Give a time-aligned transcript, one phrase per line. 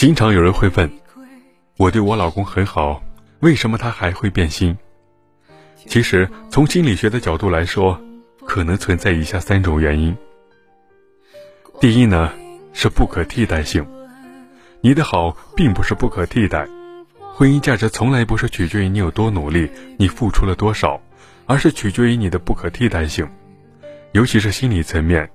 [0.00, 0.90] 经常有人会问，
[1.76, 3.02] 我对我老公很好，
[3.40, 4.74] 为什么他还会变心？
[5.76, 8.00] 其实从心理学的角度来说，
[8.46, 10.16] 可能存在以下三种原因。
[11.82, 12.32] 第一呢，
[12.72, 13.86] 是不可替代性。
[14.80, 16.66] 你的好并不是不可替代，
[17.34, 20.98] 婚姻价值从来不是取决于你有多努力，你付出了多少，
[21.44, 23.28] 而是取决于你的不可替代性。
[24.12, 25.28] 尤其是心理层面，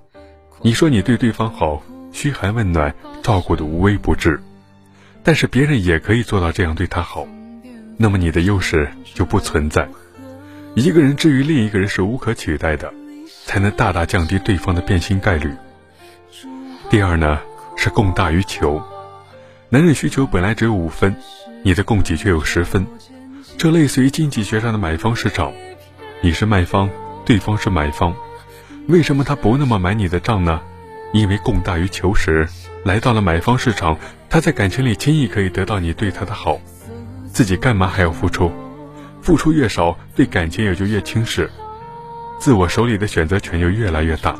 [0.64, 2.92] 你说你对对方好，嘘寒问暖，
[3.22, 4.42] 照顾的无微不至。
[5.26, 7.28] 但是别人也可以做到这样对他好，
[7.98, 9.90] 那么你的优势就不存在。
[10.76, 12.94] 一个人至于另一个人是无可取代的，
[13.44, 15.50] 才能大大降低对方的变心概率。
[16.92, 17.40] 第二呢，
[17.76, 18.80] 是供大于求。
[19.70, 21.16] 男人需求本来只有五分，
[21.64, 22.86] 你的供给却有十分，
[23.58, 25.52] 这类似于经济学上的买方市场。
[26.22, 26.88] 你是卖方，
[27.26, 28.16] 对方是买方，
[28.88, 30.62] 为什么他不那么买你的账呢？
[31.14, 32.48] 因为供大于求时，
[32.84, 33.98] 来到了买方市场，
[34.30, 36.59] 他在感情里轻易可以得到你对他的好，
[37.31, 38.52] 自己干嘛还要付出？
[39.22, 41.50] 付出越少，对感情也就越轻视，
[42.39, 44.36] 自我手里的选择权就越来越大。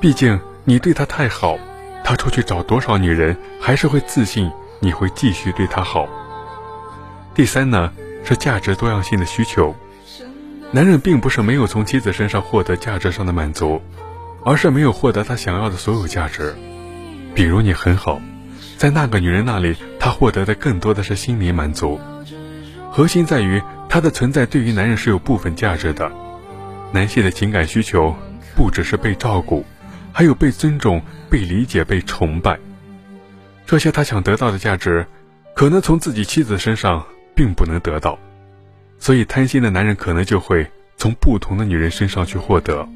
[0.00, 1.58] 毕竟你对他太好，
[2.04, 4.50] 他出去找多少女人，还是会自信
[4.80, 6.08] 你会继续对他好。
[7.34, 7.92] 第三呢，
[8.24, 9.74] 是价值多样性的需求。
[10.70, 13.82] 男人并不是没有从妻子身上获得价值上的满足。
[14.44, 16.54] 而是没有获得他想要的所有价值，
[17.34, 18.20] 比如你很好，
[18.76, 22.00] 在那个女人那里，他获得的更多的是心理满足。
[22.90, 26.10] 核心在于他的存在对于男人是有部分价值的。
[26.92, 28.14] 男性的情感需求
[28.54, 29.64] 不只是被照顾，
[30.12, 32.58] 还有被尊重、被理解、被崇拜。
[33.64, 35.06] 这些他想得到的价值，
[35.54, 38.18] 可能从自己妻子身上并不能得到，
[38.98, 42.86] 所以贪心的男人可能就会从不同的女人身上去获得。